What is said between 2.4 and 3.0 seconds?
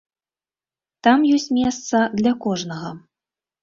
кожнага.